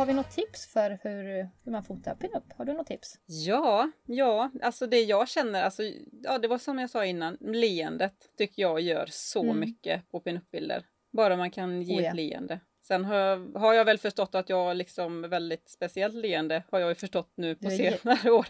[0.00, 2.52] Har, vi något tips för hur, hur man fotar pinup?
[2.56, 3.18] Har du något tips?
[3.26, 5.82] Ja, ja, alltså det jag känner, alltså,
[6.22, 9.60] ja det var som jag sa innan, leendet tycker jag gör så Mm.
[9.60, 10.84] mycket på pinup-bilder.
[11.12, 12.08] Bara man kan ge Oh, ja.
[12.10, 12.60] ett leende.
[12.90, 16.88] Sen har jag, har jag väl förstått att jag liksom väldigt speciellt leende har jag
[16.88, 18.46] ju förstått nu på Du senare år.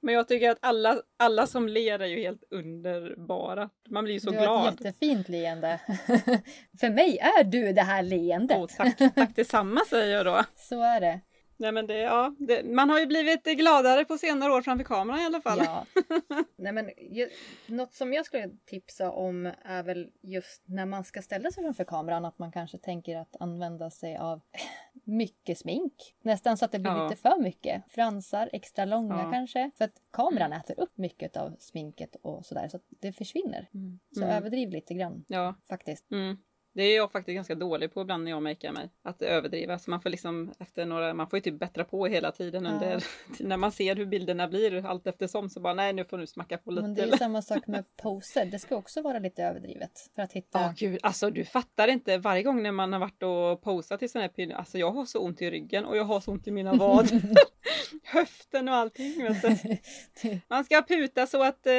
[0.00, 3.70] Men jag tycker att alla, alla som ler är ju helt underbara.
[3.88, 4.74] Man blir ju så du har glad.
[4.74, 5.80] ett jättefint leende.
[6.80, 8.58] för mig är du det här leendet.
[8.58, 10.44] Åh, tack, tack detsamma säger jag då.
[10.56, 11.20] Så är det.
[11.60, 15.20] Nej, men det, ja, det, man har ju blivit gladare på senare år framför kameran
[15.20, 15.58] i alla fall.
[15.64, 15.86] Ja.
[16.56, 17.28] Nej, men, ju,
[17.66, 21.84] något som jag skulle tipsa om är väl just när man ska ställa sig framför
[21.84, 24.40] kameran att man kanske tänker att använda sig av
[25.04, 26.14] mycket smink.
[26.22, 27.08] Nästan så att det blir Ja.
[27.08, 27.82] lite för mycket.
[27.88, 29.30] Fransar, extra långa Ja.
[29.32, 29.70] kanske.
[29.78, 33.68] För att kameran äter upp mycket av sminket och sådär så att det försvinner.
[33.74, 33.98] Mm.
[34.14, 36.10] Så överdriv lite grann Ja, faktiskt.
[36.10, 36.36] Mm.
[36.72, 38.90] Det är jag faktiskt ganska dålig på ibland när jag makear mig.
[39.02, 39.78] Att överdriva.
[39.78, 42.70] Så man får liksom efter några, man får ju typ bättra på hela tiden Ja.
[42.72, 43.04] under,
[43.38, 46.58] när man ser hur bilderna blir allt eftersom så bara nej nu får du smacka
[46.58, 46.82] på lite.
[46.82, 48.44] Men det är samma sak med poser.
[48.44, 50.10] Det ska också vara lite överdrivet.
[50.14, 50.60] För att hitta...
[50.60, 54.08] Ja gud, alltså du fattar inte varje gång när man har varit och posat i
[54.08, 56.46] sån här pin, alltså jag har så ont i ryggen och jag har så ont
[56.46, 57.20] i mina vader.
[58.04, 59.28] Höften och allting.
[60.48, 61.72] Man ska puta så att eh,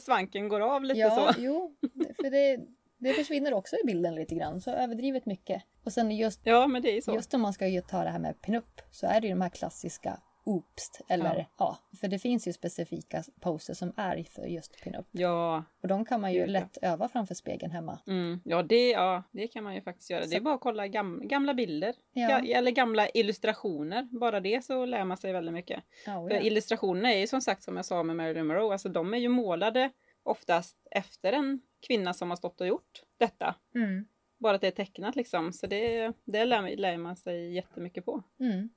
[0.00, 1.40] svanken går av lite ja, så.
[1.40, 1.76] jo.
[2.16, 2.58] För det,
[3.02, 4.60] det försvinner också i bilden lite grann.
[4.60, 5.62] Så överdrivet mycket.
[5.84, 7.14] Och sen just, Ja men det är så.
[7.14, 9.48] just om man ska ta det här med pinup så är det ju de här
[9.48, 11.00] klassiska oopst.
[11.08, 11.46] Eller Ja.
[11.58, 11.78] ja.
[12.00, 15.06] för det finns ju specifika poser som är för just pinup.
[15.10, 16.52] Ja, Och de kan man ju Gud, ja.
[16.52, 17.98] lätt öva framför spegeln hemma.
[18.06, 20.20] Mm, ja, det, ja, det kan man ju faktiskt göra.
[20.20, 21.94] Det är Så- bara att kolla gam, gamla bilder.
[22.12, 22.38] Ja.
[22.46, 24.02] Eller gamla illustrationer.
[24.20, 25.82] Bara det så lär man sig väldigt mycket.
[26.06, 29.14] Ja, För illustrationerna är ju som sagt som jag sa med Marilyn Monroe, alltså de
[29.14, 29.90] är ju målade
[30.22, 33.54] oftast efter en kvinna som har stått och gjort detta.
[33.74, 34.06] Mm.
[34.38, 35.52] Bara att det är tecknat liksom.
[35.52, 38.22] Så det, det lär, lär man sig jättemycket på.
[38.40, 38.68] Mm.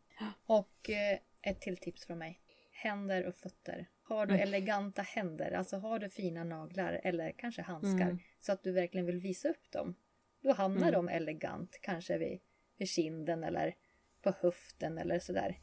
[0.46, 2.42] Och eh, ett till tips från mig.
[2.72, 3.90] Händer och fötter.
[4.04, 4.48] Har du Mm.
[4.48, 8.20] eleganta händer, alltså har du fina naglar eller kanske handskar Mm.
[8.40, 9.96] så att du verkligen vill visa upp dem.
[10.42, 10.94] Då hamnar Mm.
[10.94, 12.40] de elegant, kanske vid,
[12.78, 13.76] vid kinden eller
[14.22, 15.58] på höften eller sådär.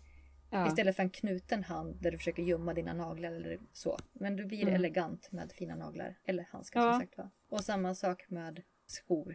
[0.52, 0.66] Ja.
[0.68, 3.98] Istället för en knuten hand där du försöker gömma dina naglar eller så.
[4.12, 4.74] Men du blir Mm.
[4.74, 6.16] elegant med fina naglar.
[6.24, 6.92] Eller handskar Ja.
[6.92, 7.28] som sagt var.
[7.48, 9.34] Och samma sak med skor.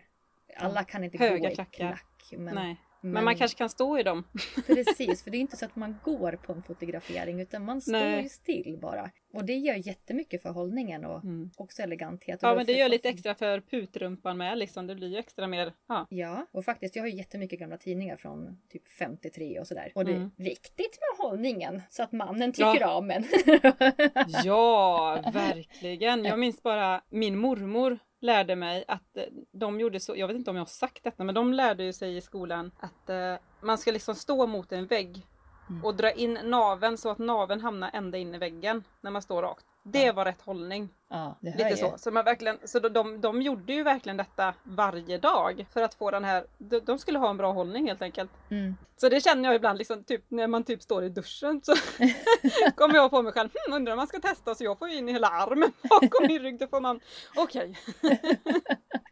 [0.58, 1.88] Alla kan inte Höga gå i klackar.
[1.88, 2.34] klack.
[2.38, 2.82] Men, Nej.
[3.01, 4.23] Men, man kanske kan stå i dem.
[4.67, 7.91] Precis, för det är inte så att man går på en fotografering utan man står
[7.91, 8.23] Nej.
[8.23, 9.12] ju still bara.
[9.33, 11.51] Och det gör jättemycket för hållningen och Mm.
[11.57, 12.43] också eleganthet.
[12.43, 14.87] Och Ja men det gör lite extra för putrumpan med liksom.
[14.87, 16.07] Det blir ju extra mer, ja.
[16.09, 19.91] Ja, och faktiskt jag har ju jättemycket gamla tidningar från typ 53 och sådär.
[19.95, 20.31] Och det är Mm.
[20.35, 22.73] viktigt med hållningen så att mannen Ja.
[22.73, 23.23] tycker om en.
[24.43, 26.25] Ja, verkligen.
[26.25, 30.49] Jag minns bara min mormor lärde mig att eh, de gjorde så, jag vet inte
[30.49, 33.77] om jag har sagt detta, men de lärde ju sig i skolan att eh, man
[33.77, 35.25] ska liksom stå mot en vägg
[35.69, 35.86] Mm.
[35.86, 39.41] och dra in naven så att naven hamnar ända in i väggen när man står
[39.41, 39.65] rakt.
[39.84, 40.13] Det Ja.
[40.13, 40.89] var rätt hållning.
[41.10, 41.93] Ja, Lite så.
[41.97, 45.93] Så, man verkligen, så de, de, de gjorde ju verkligen detta varje dag för att
[45.93, 48.32] få den här, de, de skulle ha en bra hållning helt enkelt.
[48.49, 48.75] Mm.
[48.97, 51.73] Så det känner jag ibland liksom, typ, när man typ står i duschen så
[52.75, 54.95] kommer jag på mig själv, hm, undrar om man ska testa så jag får ju
[54.97, 56.60] in hela armen bakom min rygg.
[56.60, 56.99] Då får man,
[57.36, 57.77] okej.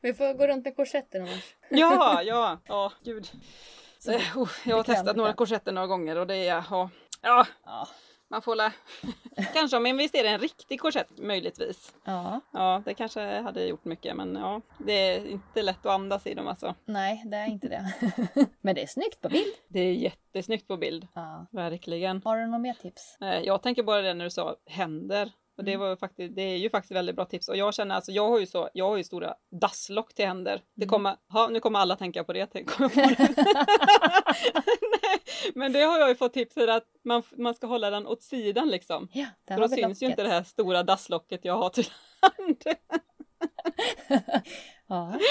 [0.01, 1.55] Vi får gå runt med korsetten annars.
[1.69, 3.27] Ja, ja, ja, gud.
[4.07, 6.89] Eh, oh, jag har testat några korsetter några gånger och det är, ja,
[7.21, 7.87] ja Ja.
[8.27, 8.71] man får la,
[9.53, 11.95] kanske om man investerar i en riktig korsett möjligtvis.
[12.03, 12.41] ja.
[12.53, 16.33] Ja, det kanske hade gjort mycket men ja, det är inte lätt att andas i
[16.33, 16.75] dem alltså.
[16.85, 17.93] Nej, det är inte det.
[18.61, 19.53] Men det är snyggt på bild.
[19.67, 21.45] Det är jättesnyggt på bild, Ja.
[21.51, 22.21] verkligen.
[22.25, 23.17] Har du något mer tips?
[23.21, 25.31] Eh, Jag tänker bara det när du sa händer.
[25.57, 25.87] Och det, Mm.
[25.87, 27.47] var faktiskt, det är ju faktiskt väldigt bra tips.
[27.49, 30.61] Och jag känner alltså, jag har ju så, jag har ju stora dasslock till händer.
[30.75, 30.89] Det Mm.
[30.89, 32.45] kommer, ha, nu kommer alla tänka på det.
[32.45, 32.95] tänk- på det.
[35.01, 35.19] Nej,
[35.55, 38.23] men det har jag ju fått tips för att man, man ska hålla den åt
[38.23, 39.07] sidan liksom.
[39.11, 40.31] Ja, där För då syns ju inte locket.
[40.31, 41.87] det här stora dasslocket jag har till
[42.37, 42.75] handen.
[44.87, 45.19] Ja.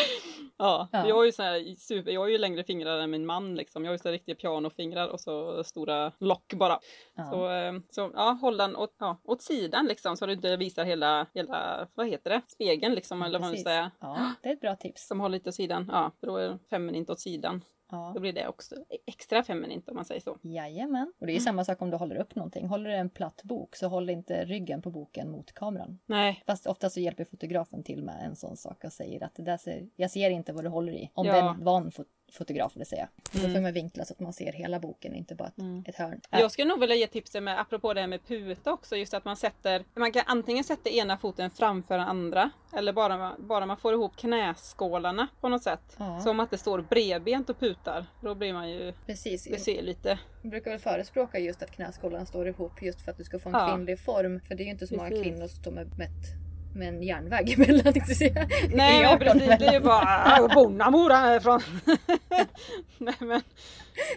[0.56, 1.08] Ja, Ja.
[1.08, 3.84] jag har ju så här super, jag har ju längre fingrar än min man liksom.
[3.84, 6.78] Jag har ju så här riktiga pianofingrar och så stora lock bara.
[7.14, 7.24] Ja.
[7.30, 10.84] Så, eh, så ja, håll den åt, ja, åt sidan liksom så du inte visar
[10.84, 13.90] hela, hela, vad heter det, spegeln liksom eller vad man vill säga.
[14.00, 15.06] ja, det är ett bra tips.
[15.06, 17.64] Som håller lite åt sidan, ja, för då är det feminint åt sidan.
[17.90, 18.12] Ja.
[18.14, 18.74] Då blir det också
[19.06, 20.38] extra feminint om man säger så.
[20.42, 21.12] Jajamän.
[21.20, 22.66] Och det är ju samma sak om du håller upp någonting.
[22.68, 25.98] Håller du en platt bok så håll inte ryggen på boken mot kameran.
[26.06, 29.42] Nej, Fast ofta så hjälper fotografen till med en sån sak och säger att det
[29.42, 31.10] där ser, jag ser inte vad du håller i.
[31.14, 31.32] Om Ja.
[31.32, 33.08] det är en van fot- fotograf vill säga.
[33.32, 33.52] Då Mm.
[33.54, 35.84] får man vinkla så att man ser hela boken, inte bara ett, Mm.
[35.88, 36.20] ett hörn.
[36.30, 39.24] Jag skulle nog vilja ge tipset med, apropå det här med puta också, just att
[39.24, 43.76] man sätter, man kan antingen sätta ena foten framför den andra, eller bara, bara man
[43.76, 45.96] får ihop knäskålarna på något sätt.
[45.98, 46.20] Ja.
[46.20, 49.44] Så om att det står bredbent och putar, då blir man ju, Precis.
[49.44, 53.18] det ser lite, Jag brukar väl förespråka just att knäskålarna står ihop just för att
[53.18, 53.68] du ska få en Ja.
[53.74, 54.40] kvinnlig form.
[54.40, 55.24] För det är ju inte så många Precis.
[55.24, 56.43] kvinnor som står med, ett-
[56.74, 57.92] med en järnväg emellan.
[57.92, 58.48] tänkte jag säga.
[58.74, 59.82] nej men E18 precis, det är ju mellan.
[59.82, 61.60] bara "Ah, Bonnamora härifrån.
[62.98, 63.40] nej men,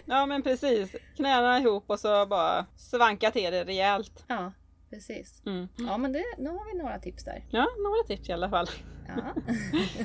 [0.04, 4.24] ja men precis, knäna ihop och så bara svanka till det rejält.
[4.28, 4.52] Ja,
[4.90, 5.42] precis.
[5.46, 5.68] Mm.
[5.76, 7.44] Ja, men det, nu har vi några tips där.
[7.50, 8.66] Ja, några tips i alla fall.
[9.08, 9.42] Ja.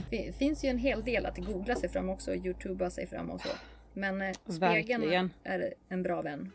[0.09, 3.29] Det finns ju en hel del att googla sig fram också och youtuba sig fram
[3.29, 3.49] och så.
[3.93, 5.33] Men eh, spegeln Verkligen.
[5.43, 6.51] är en bra vän.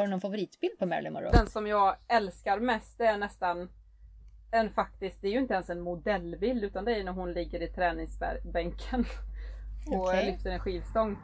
[0.00, 1.30] Har du någon favoritbild på Marilyn Monroe?
[1.32, 3.68] Den som jag älskar mest det är nästan
[4.50, 7.62] en faktiskt, det är ju inte ens en modellbild utan det är när hon ligger
[7.62, 9.04] i träningsbänken
[9.86, 10.26] och Okej.
[10.26, 11.18] lyfter en skivstång.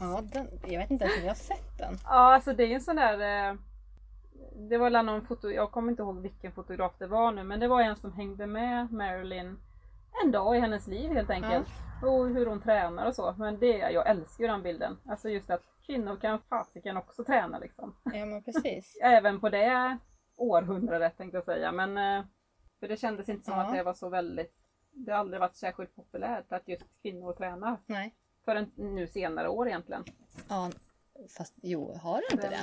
[0.00, 1.98] Ja, den, jag vet inte ens om jag har sett den.
[2.04, 3.56] Ja, alltså det är ju en sån där eh,
[4.68, 7.68] Det var någon foto, jag kommer inte ihåg vilken fotograf det var nu, men det
[7.68, 9.58] var en som hängde med Marilyn
[10.24, 11.68] en dag i hennes liv helt enkelt.
[12.02, 13.34] Och hur hon tränar och så.
[13.38, 14.98] Men det, jag älskar ju den bilden.
[15.08, 17.96] Alltså just att kvinnor kan fasiken också träna liksom.
[18.04, 18.98] Ja, men precis.
[19.02, 19.98] Även på det
[20.36, 21.72] århundradet tänkte jag säga.
[21.72, 22.24] Men eh,
[22.80, 23.60] för det kändes inte som Ja.
[23.66, 24.54] att det var så väldigt
[24.92, 27.76] Det har aldrig varit särskilt populärt att just kvinnor tränar.
[27.86, 28.14] Nej.
[28.44, 30.04] Förrän nu senare år egentligen.
[30.48, 30.70] Ja,
[31.36, 32.60] fast jo, har du inte det?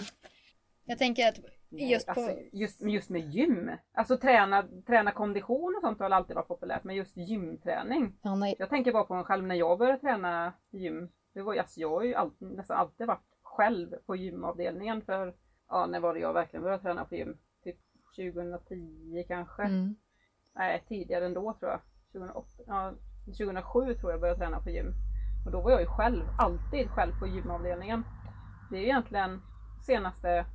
[0.86, 1.40] Jag tänker att
[1.72, 2.12] just på...
[2.12, 3.72] alltså, just, just med gym.
[3.94, 6.84] Alltså träna, träna kondition och sånt har alltid varit populärt.
[6.84, 8.18] Men just gymträning.
[8.22, 8.56] Ja, nej.
[8.60, 11.10] Jag tänker bara på mig själv när jag började träna gym.
[11.34, 15.02] Det var, alltså, jag har ju alltid, nästan alltid varit själv på gymavdelningen.
[15.02, 15.34] För
[15.70, 17.38] ja, när var det jag verkligen började träna på gym?
[17.64, 17.78] Typ
[18.16, 19.64] 2010 kanske.
[19.64, 19.96] Mm.
[20.56, 21.80] Nej, tidigare ändå tror jag.
[22.12, 22.94] 2008, ja,
[23.26, 24.94] 2007 tror jag började träna på gym.
[25.46, 28.04] Och då var jag ju själv, alltid själv på gymavdelningen.
[28.70, 29.42] Det är ju egentligen
[29.82, 30.46] senaste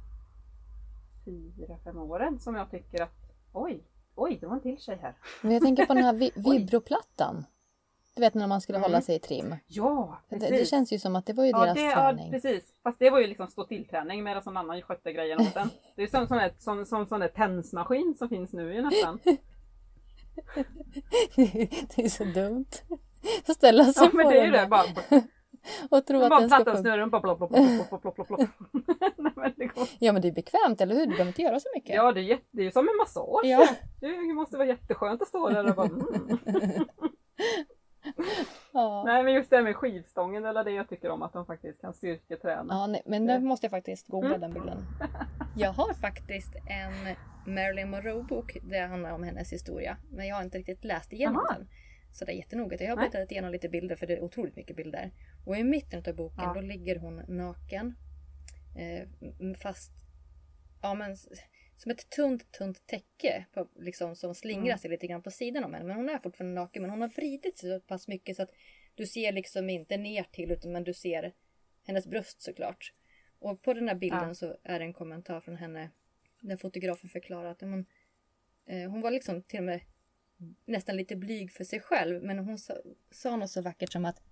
[1.26, 3.14] fyra, fem åren som jag tycker att
[3.52, 3.84] oj,
[4.14, 5.14] oj, det var en till tjej här.
[5.42, 7.44] Men jag tänker på den här vi- vibroplattan.
[8.14, 8.90] Du vet när man skulle Mm.
[8.90, 9.54] hålla sig i trim.
[9.66, 10.50] Ja, Det, precis.
[10.60, 12.30] det känns ju som att det var ju ja, deras det, ja, träning.
[12.32, 12.64] precis.
[12.82, 15.70] Fast det var ju liksom stå tillträning medan någon annan skötte grejen åt den.
[15.96, 18.82] Det är ju som sån där, som, som sån där tensmaskin som finns nu ju
[18.82, 19.18] nästan.
[21.36, 22.66] det är så dumt.
[23.48, 24.66] Att ställa sig Ja men på det är ju det.
[24.66, 24.84] Bara,
[25.90, 26.90] och tro att den ska platta och funka.
[26.90, 27.50] snurra bara plopp, plopp,
[27.88, 28.40] plopp, plopp, plopp, plopp.
[29.98, 31.02] Ja men det är bekvämt, eller hur?
[31.06, 31.94] Du behöver inte göra så mycket.
[31.94, 33.40] Ja det är, jätte, det är som en massage.
[33.44, 33.68] Ja.
[34.00, 36.06] Det måste vara jätteskönt att stå där och bara mm.
[38.72, 39.02] Ja.
[39.06, 41.80] Nej men just det här med skivstången eller det jag tycker om att de faktiskt
[41.80, 42.66] kan styrketräna.
[42.74, 44.40] Ja, nej, men nu måste jag faktiskt googla Mm.
[44.40, 44.78] den bilden.
[45.56, 47.16] Jag har faktiskt en
[47.54, 48.56] Marilyn Monroe-bok.
[48.62, 49.96] Det handlar om hennes historia.
[50.10, 51.58] Men jag har inte riktigt läst igenom Jaha.
[51.58, 51.68] den.
[52.16, 52.76] Så det är jättenoga.
[52.80, 55.10] Jag har bläddrat igenom lite bilder för det är otroligt mycket bilder.
[55.46, 56.54] Och i mitten av boken Ja.
[56.54, 57.94] då ligger hon naken.
[58.76, 59.08] Eh,
[59.62, 59.92] fast
[60.82, 61.16] ja, men,
[61.76, 64.78] som ett tunt, tunt täcke på, liksom, som slingrar Mm.
[64.78, 65.84] sig lite grann på sidan om henne.
[65.86, 66.82] Men hon är fortfarande naken.
[66.82, 68.50] Men hon har vridit sig så pass mycket så att
[68.94, 71.32] du ser liksom inte ner till utan men du ser
[71.86, 72.92] hennes bröst såklart.
[73.38, 74.34] Och på den här bilden Ja.
[74.34, 75.90] så är det en kommentar från henne
[76.40, 77.86] där fotografen förklarar att men,
[78.66, 79.80] eh, hon var liksom till och med
[80.64, 82.74] nästan lite blyg för sig själv men hon sa,
[83.10, 84.22] sa något så vackert som att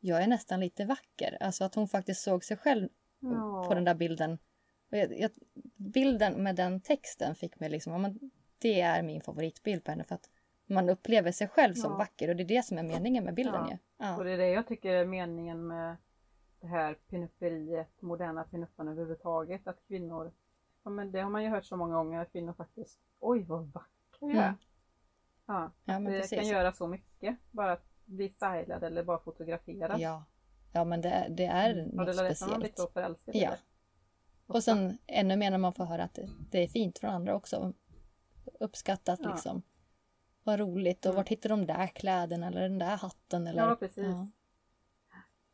[0.00, 1.36] jag är nästan lite vacker.
[1.40, 2.88] Alltså att hon faktiskt såg sig själv
[3.20, 3.64] Ja.
[3.68, 4.38] på den där bilden.
[4.88, 5.30] Jag, jag,
[5.76, 10.14] bilden med den texten fick mig liksom, men det är min favoritbild på henne för
[10.14, 10.30] att
[10.66, 11.98] man upplever sig själv som Ja.
[11.98, 13.78] vacker och det är det som är meningen med bilden Ja.
[13.98, 14.16] Ja.
[14.16, 15.96] Och det är det jag tycker är meningen med
[16.60, 19.66] det här pinupperiet, moderna pinupparna överhuvudtaget.
[19.66, 20.32] Att kvinnor,
[20.84, 23.66] ja men det har man ju hört så många gånger, att kvinnor faktiskt, oj vad
[23.72, 24.42] vacker jag är.
[24.42, 24.54] Mm.
[25.52, 26.38] Ja, Ja, det precis.
[26.38, 27.36] kan göra så mycket.
[27.50, 30.00] Bara att bli stylad eller bara fotograferad.
[30.00, 30.24] Ja.
[30.72, 31.88] ja, men det, det är Mm.
[31.88, 32.78] Något speciellt.
[32.78, 33.50] så förälskad i Ja.
[34.46, 37.34] Och sen ännu mer när man får höra att det, det är fint från andra
[37.34, 37.72] också.
[38.60, 39.30] Uppskattat Ja.
[39.30, 39.62] liksom.
[40.42, 41.16] Vad roligt och Mm.
[41.16, 43.46] vart hittar de där kläderna eller den där hatten?
[43.46, 44.06] Eller, Ja precis.
[44.06, 44.26] Ja.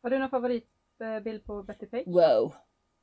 [0.01, 2.03] Har du någon favoritbild på Betty Page?
[2.07, 2.53] Wow!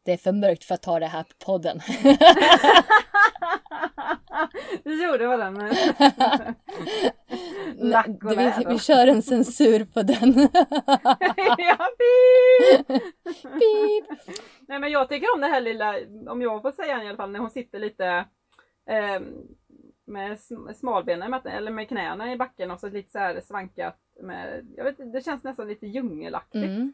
[0.02, 1.80] Det är för mörkt för att ta det här på podden.
[4.84, 5.56] jo, det var den.
[8.20, 10.32] Vi, vi kör en censur på den.
[11.58, 12.86] ja, pip!
[13.42, 14.36] Pip.
[14.68, 15.94] Nej men jag tycker om det här lilla,
[16.28, 18.06] om jag får säga i alla fall, när hon sitter lite
[18.90, 19.20] eh,
[20.06, 24.66] med sm- smalbenen, eller med knäna i backen och så lite så här svankat med,
[24.76, 26.64] jag vet det känns nästan lite djungelaktigt.
[26.64, 26.92] Mm.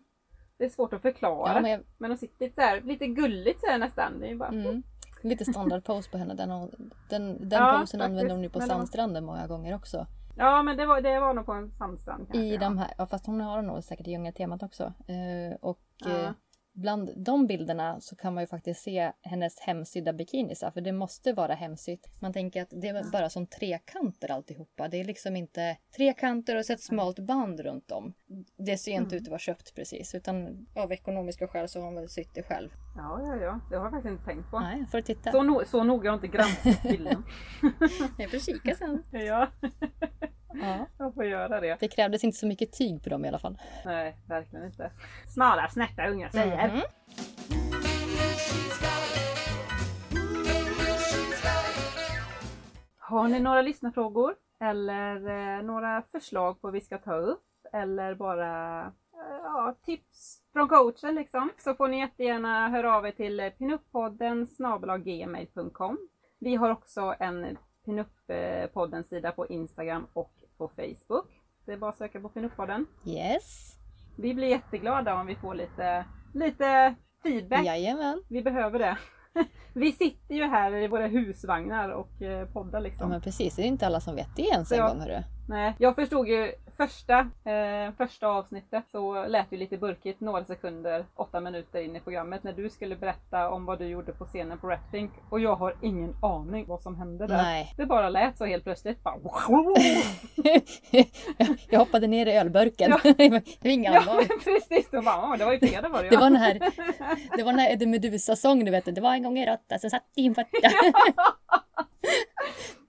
[0.59, 1.55] Det är svårt att förklara.
[1.55, 1.85] Ja, men...
[1.99, 4.21] men, hon sitter lite så här, lite gulligt så här nästan.
[4.21, 4.83] Det är bara, mm.
[5.23, 6.35] Lite standard pose på henne.
[6.35, 6.49] Den,
[7.09, 8.69] den, den Ja, posen använder hon ju på faktiskt.
[8.69, 10.07] Men sandstranden många gånger också.
[10.41, 12.45] Ja men det var, det var nog på en sandstrand kanske.
[12.47, 14.85] I de här, ja, fast hon har nog säkert i djungeltemat också.
[14.85, 16.11] Eh, och Ja.
[16.11, 16.31] eh,
[16.81, 20.71] bland de bilderna så kan man ju faktiskt se hennes hemsydda bikinisar.
[20.71, 22.07] För det måste vara hemsytt.
[22.21, 24.89] Man tänker att det är bara som trekanter alltihopa.
[24.89, 28.15] Det är liksom inte trekanter och så ett smalt band runt om.
[28.57, 30.15] Det ser inte ut att vara köpt precis.
[30.15, 32.71] Utan av ekonomiska skäl så har hon väl sytt det själv.
[32.97, 33.61] Ja, ja, ja.
[33.71, 34.61] Det har jag faktiskt inte tänkt på.
[34.61, 35.33] Nej, får titta.
[35.33, 37.25] Så, no så noga har jag inte granskat bilden.
[38.19, 39.03] Jag får kika sen.
[39.13, 39.49] ja,
[40.53, 40.87] Ja.
[40.99, 41.77] jag får göra det.
[41.81, 43.59] Det krävdes inte så mycket tyg på dem i alla fall.
[43.85, 44.91] Nej, verkligen inte.
[45.29, 46.69] Smala, snärta unga tjejer.
[46.69, 46.81] Mhm.
[52.97, 54.35] Har ni några lyssnarfrågor?
[54.61, 55.17] Eller
[55.57, 57.45] eh, några förslag på vad vi ska ta upp?
[57.73, 61.51] Eller bara eh, ja, tips från coachen liksom?
[61.59, 65.99] Så får ni jättegärna höra av er till pinuppodden snabelaggmail.com
[66.39, 71.27] Vi har också en Pinupp-podden sida på Instagram och på Facebook.
[71.67, 72.87] Det är bara att söka på Pinuppodden.
[73.07, 73.77] Yes.
[74.17, 77.65] Vi blir jätteglada om vi får lite, lite feedback.
[77.67, 78.23] Jajamän.
[78.29, 78.99] Vi behöver det.
[79.75, 83.09] Vi sitter ju här i våra husvagnar och eh, poddar Ja liksom.
[83.11, 84.89] men precis, det är inte alla som vet det ens en Ja.
[84.89, 85.23] gång hörru.
[85.49, 87.19] Nej, jag förstod ju första,
[87.51, 92.43] eh, första avsnittet så lät det lite burkigt några sekunder, åtta minuter in i programmet
[92.43, 95.75] när du skulle berätta om vad du gjorde på scenen på Rapping och jag har
[95.83, 97.37] ingen aning vad som hände där.
[97.37, 97.75] Nej.
[97.77, 99.03] Det bara lät så helt plötsligt.
[99.03, 99.17] Bara...
[101.71, 102.91] jag hoppade ner i ölburken.
[103.05, 103.15] Ja.
[103.19, 104.25] det var inga ja allvar.
[104.29, 106.21] men precis, och bara, "Åh, det var ju fredag var det Det ja.
[106.21, 106.59] var den här,
[107.37, 108.95] det var den här Eddie Meduza-sång du vet.
[108.95, 110.69] Det var en gång en råtta som satt i en fatta.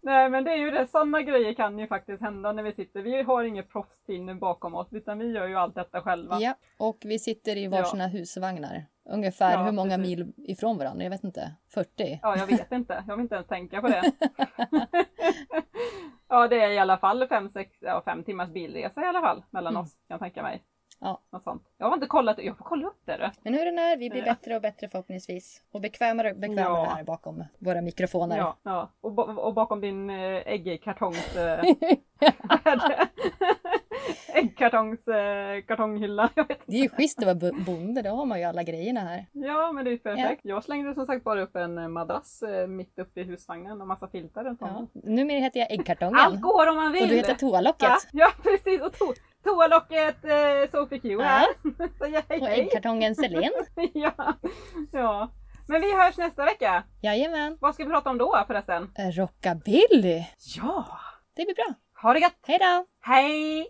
[0.04, 3.02] Nej men det är ju det, sådana grejer kan ju faktiskt hända när vi sitter.
[3.02, 6.40] Vi har inget proffsteam bakom oss utan vi gör ju allt detta själva.
[6.40, 8.86] ja, och vi sitter i varsina husvagnar.
[9.10, 10.18] Ungefär Ja, hur många precis.
[10.18, 11.04] mil ifrån varandra?
[11.04, 11.52] Jag vet inte.
[11.74, 12.20] 40?
[12.22, 13.04] Ja, jag vet inte.
[13.08, 14.12] Jag vill inte ens tänka på det.
[16.30, 19.44] ja, det är i alla fall fem, sex, ja, fem timmars bilresa i alla fall
[19.50, 19.84] mellan Mm.
[19.84, 20.64] oss, kan jag tänka mig.
[21.00, 21.22] Ja.
[21.32, 21.64] Något sånt.
[21.78, 23.30] Jag har inte kollat, jag får kolla upp det du.
[23.44, 24.34] Men hur den är, vi blir Ja.
[24.34, 25.62] bättre och bättre förhoppningsvis.
[25.72, 26.94] Och bekvämare och bekvämare Ja.
[26.96, 28.38] här bakom våra mikrofoner.
[28.38, 28.92] Ja, ja.
[29.02, 31.36] Och, och bakom din äh, äggkartongs...
[31.36, 31.60] Äh,
[34.34, 35.06] äggkartongs
[35.68, 36.30] kartonghylla.
[36.36, 39.00] Vet Det är ju schysst att vara bo- bonde, då har man ju alla grejerna
[39.00, 39.26] här.
[39.32, 40.42] Ja, men det är ju perfekt.
[40.46, 43.88] Jag slängde som sagt bara upp en eh, madrass eh, mitt uppe i husvagnen och
[43.88, 44.76] massa filtar runt Ja.
[44.78, 44.90] om.
[44.94, 46.20] Numera heter jag Äggkartongen.
[46.20, 47.04] Allt går om man vill!
[47.04, 47.82] och du heter Toalocket.
[47.90, 48.82] Ja, ja precis!
[48.82, 49.06] Och to
[49.44, 51.46] toalocket eh, Sophie Q här.
[51.98, 53.52] Så ja, hej Och äggkartongen Selin.
[53.94, 54.14] ja,
[54.92, 55.32] ja.
[55.68, 56.84] Men vi hörs nästa vecka.
[57.02, 57.58] Jajamän.
[57.62, 58.92] Vad ska vi prata om då förresten?
[58.98, 60.26] Eh, Rockabilly.
[60.58, 61.00] Ja!
[61.36, 61.74] Det blir bra.
[62.02, 62.40] Ha det gött!
[62.48, 62.86] Hej då!
[63.02, 63.68] Hej!